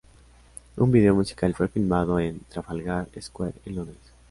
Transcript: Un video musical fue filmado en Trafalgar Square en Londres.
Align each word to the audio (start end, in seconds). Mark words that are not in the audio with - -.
Un 0.77 0.89
video 0.91 1.13
musical 1.13 1.53
fue 1.53 1.67
filmado 1.67 2.19
en 2.19 2.39
Trafalgar 2.49 3.07
Square 3.21 3.53
en 3.67 3.75
Londres. 3.75 4.11